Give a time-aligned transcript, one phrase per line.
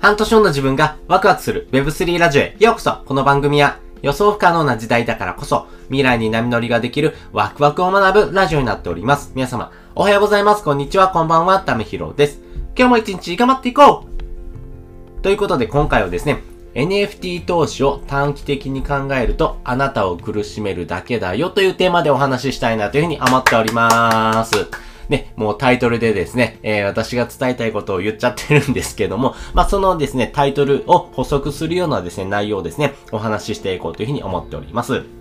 [0.00, 9.32] 半年後の自分がワクワクする Web3 ラジオへようこそこの番組は予想不可能な時代だからこそ未来に波乗りができるワクワクを学ぶラジオになっております。
[9.34, 10.64] 皆様、おはようございます。
[10.64, 11.08] こんにちは。
[11.08, 11.60] こんばんは。
[11.60, 12.40] ためひろです。
[12.78, 14.06] 今日も一日頑張っていこ
[15.18, 16.42] うということで今回はですね、
[16.72, 24.70] NFT 投資を短期的に考えるとあなたを苦しめるだけだよというテーマでお話ししたいなというふうに思っております。
[25.10, 35.19] ね、もうタイトルでですね、えー、私が伝えたいことを言っちゃってるんですけども、 まあ、そのですね、タイトルを補足するようなですね、内容をですね、お話ししていこうというふうに思っております。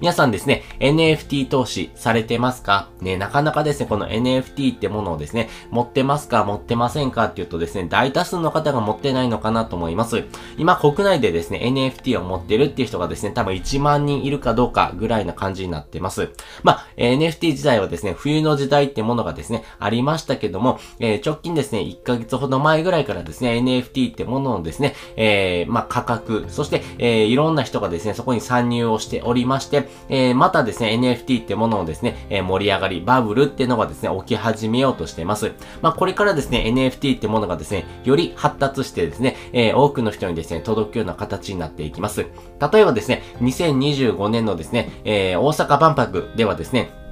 [0.00, 2.88] 皆さんですね、NFT 投資されてますか？
[3.00, 6.44] ね、なかなかですね、この NFT ってものをですね、持ってますか？
[6.44, 7.24] 持ってませんか？
[7.24, 10.24] って言うとですね、大多数の方が持ってないのかなと思います。
[10.58, 16.30] 今国内でですね、NFT を持ってるっていう人がですね、多分1万人いるかどうかぐらいな感じになってます。
[16.62, 35.52] まあ、NFT 自体はですね、冬の時代ってものがですね、ありましたけども、えー、直近ですね、1ヶ月ほど前ぐらいからですね、NFT ってもののですね、えー、まあ、価格、そして、えー、いろんな人がですね、そこに参入をしておりまして、してえー、またですね、NFT ってものをですね、えー、盛り上がり、バブルっていうのがですね、起き始めようとしています。
[35.82, 42.26] まあ、これからですね、NFT ってものがですね、より発達してですね、えー、多くの人にですね、届くような形になっていきます。
[42.72, 47.03] 例えばですね、2025年のですね、えー、大阪万博ではですね、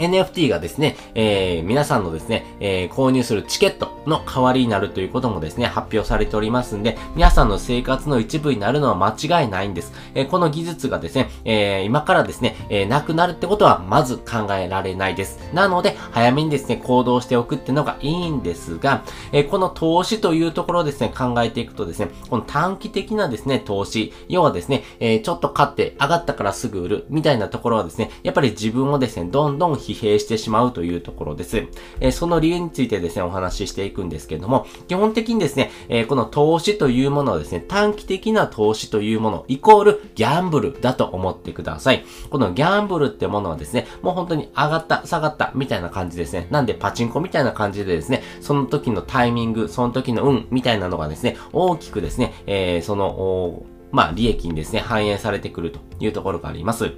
[0.00, 9.92] NFT がですね、えー、皆さんのですね、えー、購入するチケットの代わりになるということもですね、発表されておりますんで、皆さんの生活の一部になるのは間違いないんです。
[10.14, 15.38] えー、この技術がですね、えー、今からですね、えー、なくなるってことはまず考えられないです。
[15.52, 31.66] なので、早めにですね、行動しておくってのがいいんですが、えー、この投資というところをですね、考えていくとですね、この短期的なですね、投資、要はですね、えー、ちょっと買って上がったからすぐ売るみたいなところはですね、やっぱり自分をですね、どんどん疲弊してしまうというところです。
[32.00, 42.04] え、その理由についてですね、お話ししていくんですけれども、基本的にですね、え、この投資というものはですね、短期的な投資というもの、イコールギャンブルだと思ってください。
[42.30, 46.48] このギャンブルってものはですね、もう本当に上がった、下がった、みたいな感じですね。
[46.50, 56.92] なんでパチンコみたいな感じでですね、その時のタイミング、その時の運、みたいなのがですね、大きくですね、えー、その、まあ、利益にですね、反映されてくるというところがあります。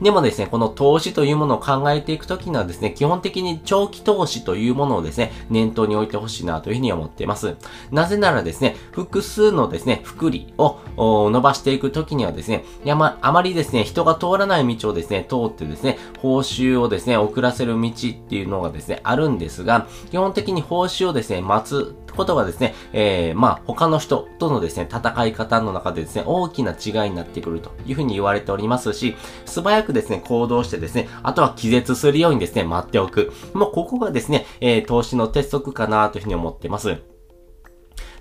[0.00, 7.56] でもですね、この投資というものを考えていくときにはですね、基本的に長期投資というものをですね、念頭に置いてほしいなというふうに思っています。
[7.90, 29.16] なぜならですね、複数のですね、福利を伸ばしていくときにはですね、やま、あまりですね、人が通らない道をですね、通ってですね、報酬をですね、遅らせる道っていうのがですね、あるんですが、基本的に報酬をですね、待つことがですね、えー、まあ、他の人とのですね、戦い方の中でですね、大きな違いになってくるというふうに言われておりますし、
[29.46, 33.32] 素早くですね、行動してですね、あとは気絶するようにですね、待っておく。
[33.54, 37.19] もうここがですね、えー、投資の鉄則かなというふうに思ってます。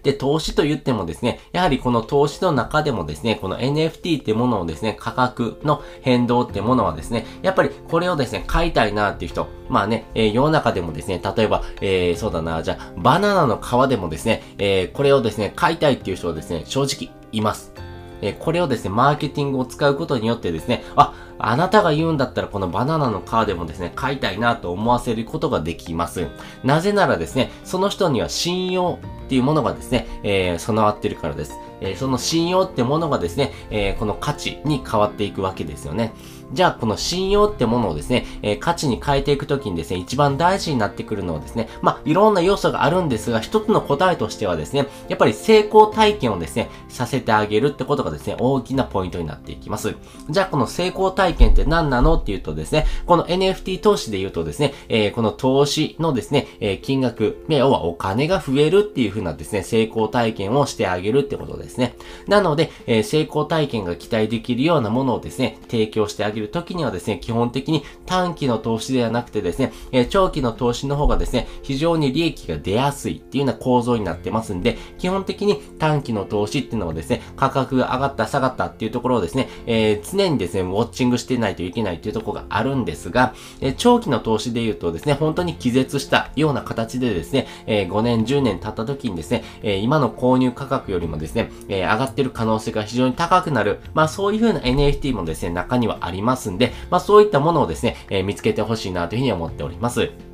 [0.04, 17.74] で、投資と言ってもですね、やはりこの投資の中でもですね、この NFT ってものをですね、価格の変動ってものはですね、やっぱりこれをですね、買いたいなっていう人、まあね、えー、世の中でもですね、例えば、えー、そうだな、じゃあ、バナナの皮でもですね、えー、これをですね、買いたいっていう人はですね、正直います。
[18.22, 26.28] えこれをですね、マーケティングを使うことによってですね、あ、あなたが言うんだったらこのバナナの皮でもですね、買いたいなと思わせることができます。
[26.64, 31.58] なぜならですね、その人には信用っていうものがですね、えー、備わってるからです。
[31.82, 36.14] えー、その信用ってものがですね、えー、この価値に変わっていくわけですよね。
[36.52, 49.96] じゃあ、この信用ってものをですね、えー、価値に変えていくときにですね、一番大事になってくるのはですね、まあ、いろんな要素があるんですが、一つの答えとしてはですね、やっぱり成功体験をですね、させてあげるってことがですね、大きなポイントになっていきます。
[50.30, 61.96] じゃあ、この成功体験って何なのっていうとですね、この NFT 投資で言うとですね、えー、この投資のですね、えー、金額、要はお金が増えるっていう風なですね、成功体験をしてあげるってことですね。
[62.28, 100.29] なので、えー、成功体験が期待できるようなものをですね、提供してあげるときにはですね、基本的に短期の投資ではなくてですね、え、長期の投資の方がですね、非常に利益が出やすいっていうような構造になってますんで、基本的に短期の投資っていうのはですね、価格が上がった下がったっていうところをですね、え、常にですね、ウォッチングしてないといけないっていうところがあるんですが、えー、長期の投資で言うとですね、本当に気絶したような形でですね、えー、5年、10年経った時にですね、えー、今の購入価格よりもですね、えー、上がってる可能性が非常に高くなる、まあそういう風な NFT もですね、中にはありますんで、まあそういったものをですね、えー、見つけてほしいなというふうに思っております。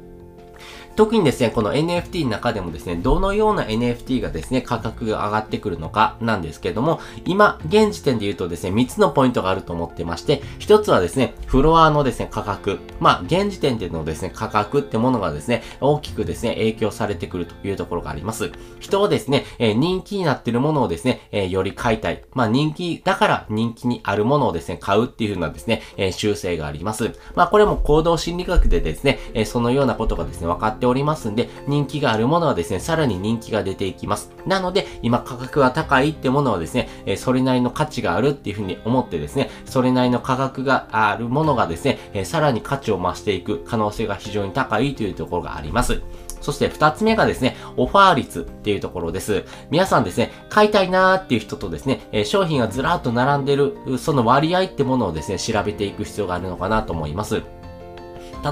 [0.95, 12.80] 特にですね、この NFT の中でもですね、どのような NFT がですね、価格が上がってくるのかなんですけども、今、現時点で言うとですね、3つのポイントがあると思ってまして、1つはですね、フロアのですね、価格。
[13.00, 18.51] まあ、現時点でのですね、価格ってものがですね、大きくですね、影響されてくるというところがあります。
[18.80, 22.24] 人はですね、えー、人気になっているものをですね、えー、より買いたい。
[22.33, 27.12] まあ、人気だから人気にあるものをですね、買うっていう風なですね、えー、修正があります。
[27.36, 34.31] まあ、これも行動心理学でですね、えそのようなことがですね、分かってっておりますんで、人気があるものはですね、さらに人気が出ていきます。
[34.45, 46.01] なので、今価格が高いってものはですね、えそれなりの価値があるっていうふうに思ってですね、それなりの価格があるものがですね、えさらに価値を増していく可能性が非常に高いというところがあります。
[46.41, 49.45] そして二つ目がですね、オファー率っていうところです。
[49.71, 57.41] 皆さんですね、買いたいなーっていう人とですね、え商品がずらっと並んでる、その割合ってものをですね、調べていく必要があるのかなと思います。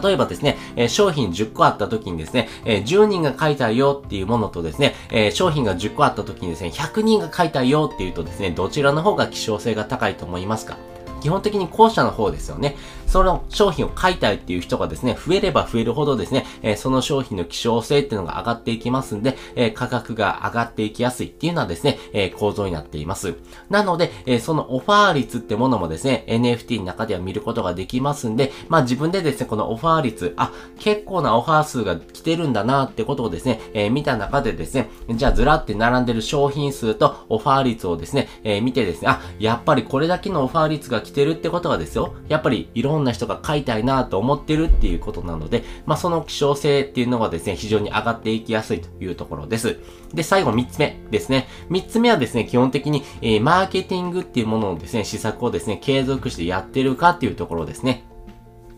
[0.02, 10.78] 例えばですね、え商品10個あった時にですね、え10人が書いたよっていうものとですね、え商品が10個あった時にですね、100人が書いたよっていうとですね、どちらの方が希少性が高いと思いますか？
[11.22, 12.76] 基本的に後者の方ですよね。
[13.14, 23.36] その商品を買いたいっていう人がですね、増えれば増えるほどですね、え、その商品の希少性っていうのが上がっていきますんで、え、価格が上がっていきやすいっていうのはですね、え、構造になっています。
[23.70, 49.80] なので、えそのオファー率ってものもですね、NFT の中では見ることができますんで、まあ自分でですね、このオファー率、あ、結構なオファー数が来てるんだなってことをですね、え見た中でですね、じゃあずらって並んでる商品数とオファー率をですね、え見てですね、あ、やっぱりこれだけのオファー率が来てるってことはですよ、やっぱりいろんなな人が買いたいなと思ってるっていうことなので、まあ、その希少性っていうのがですね、非常に上がっていきやすいというところです。
[50.14, 51.48] で、最後3つ目ですね。
[51.70, 58.06] 3つ目はですね、基本的に、えー、マーケティングっていうもののですね、施策をですね、継続してやってるかっていうところですね。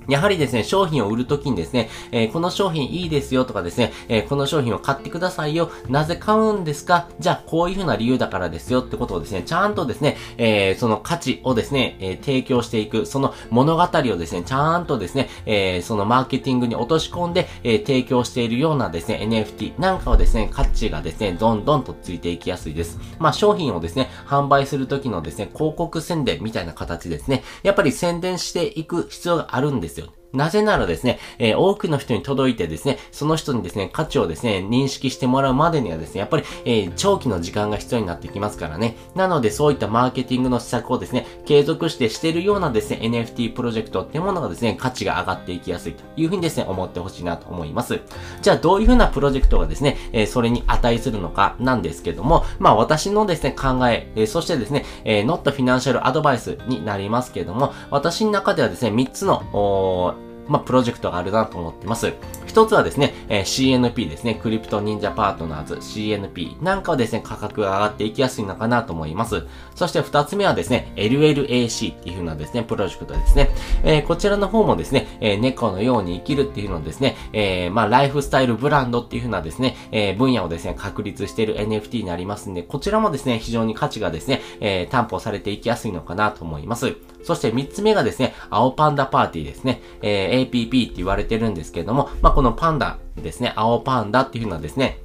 [0.07, 5.71] やはりですね、商品を売るときにですね、えー、この商品いいですよとかですね、えー、この商品を買ってくださいよ。
[5.89, 7.09] なぜ買うんですか？
[7.19, 13.87] じゃあ、こういうふうな理由だからですよってことをですね、ちゃんとですね、えー、その価値をですね、え提供していく、その物語を
[14.17, 22.99] ですね、ちゃんとですね、えそのマーケティングに落とし込んで、え提供しているようなですね、NFT なんかはですね、価値がですね、どんどんとついていきやすいです。
[23.19, 29.94] まあ、商品をですね、販売するときのですね、広告宣伝みたいな形ですね、やっぱり宣伝していく必要があるんです。
[30.35, 38.97] なぜならですね、えー、多くの人に届いてですね、その人にですね、価値をですね、認識してもらうまでにはですね、やっぱり、えー、長期の時間が必要になってきますからね。
[39.15, 47.99] なので、そういったマーケティングの施策をですね、継続してしてるようなですね、NFT プロジェクトってものがですね、価値が上がっていきやすいというふうにですね、思ってほしいなと思います。
[48.41, 60.15] じゃあ、どういうふうなプロジェクトがですね、えー、それに値するのかなんですけども、まあ、私のですね、考え、えー、そしてですね、えー、Not Financial Advice になりますけども、私の中ではですね、3つの、
[60.47, 62.13] まあ、プロジェクトがあるなと思ってます。
[62.45, 69.45] 一つはですね、えー、CNP ですね、クリプト忍者パートナーズ CNP なんかはですね、価格が上がっていきやすいのかなと思います。
[69.75, 73.49] そして二つ目はですね、LLAC っていう風なですね、プロジェクトですね。
[73.83, 86.95] えー、こちらの方もですね、えー、猫のように生きるっていうのをですね、えー、まあ、ライフスタイルブランドっていう風なですね、えー、分野をですね、確立している NFT になりますんで、こちらもですね、非常に価値がですね、えー、担保されていきやすいのかなと思います。
[87.25, 89.81] そして3つ目がですね、青パンダパーティーですね。
[90.03, 94.99] えー、APP って言われてるんですけれども、まあ、このパンダですね、青パンダっていうのはですね、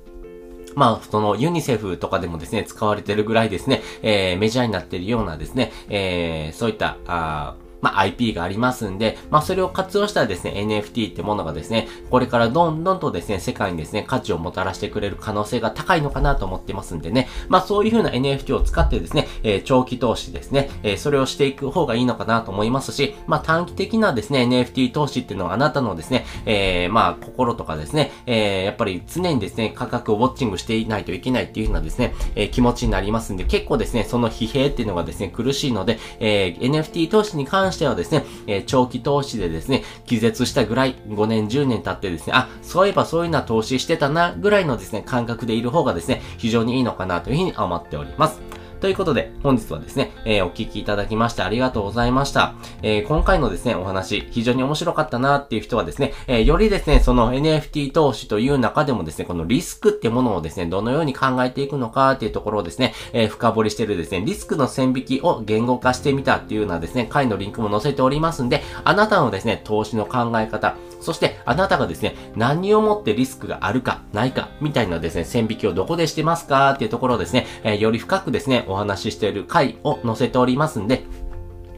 [0.76, 48.59] まあ、そのユニセフとかでもですね、使われてるぐらいですね、えー、メジャーになってるようなですね、えー、そういった、あまあ、IP がありますんで、まあ、それを活用したらですね、NFT ってものがですね、これからどんどんとですね、世界にですね、価値をもたらしてくれる可能性が高いのかなと思ってますんでね、まあ、そういう風な NFT を使ってですね、えー、長期投資ですね、えー、それをしていく方がいいのかなと思いますし、まあ、短期的なですね、NFT 投資っていうのはあなたのですね、えー、まあ、心とかですね、えー、やっぱり常にですね、価格をウォッチングしていないといけないっていう風なですね、えー、気持ちになりますんで、結構ですね、その疲弊っていうのがですね、苦しいので、えー、NFT 投資に関してはですね、えー、長期投資でですね、気絶したぐらい、5年、10年経ってですね、あ、そういえばそういうのは投資してたな、ぐらいのですね、感覚でいる方がですね、非常にいいのかなというふうに思っております。
[48.80, 52.54] ということで、本日はですね、えー、お聞きいただきましてありがとうございました。
[52.82, 81.04] えー、今回のですね、お話、非常に面白かったなっていう人はですね、えー、よりですね、その NFT 投資という中でもですね、このリスクってものをですね、どのように考えていくのかっていうところをですね、え深掘りしてるですね、リスクの線引きを言語化してみたっていうようなですね、回のリンクも載せておりますんで、あなたのですね、投資の考え方、そしてあなたがですね、何をもってリスクがあるか、ないか、みたいなですね、線引きをどこでしてますかっていうところをですね、えより深くですね、お話ししている回を載せておりますんで、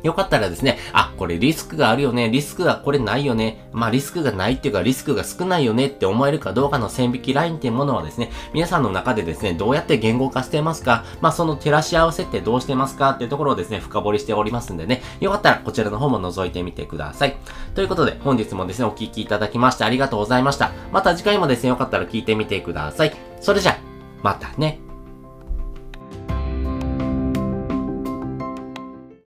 [0.02, 17.36] よかったらですね、あ、これリスクがあるよね、リスクがこれないよね、まあリスクがないっていうかリスクが少ないよねって思えるかどうかの線引きラインっていうものはですね、皆さんの中でですね、どうやって言語化してますかまあその照らし合わせってどうしてますかっていうところをですね、深掘りしておりますんでね、よかったらこちらの方も覗いてみてください。
[17.74, 20.72] ということで、本日もですね、お聴きいただきましてありがとうございました。
[20.92, 23.12] また次回もですね、よかったら聞いてみてください。
[23.40, 23.78] それじゃ、
[24.22, 24.91] またね。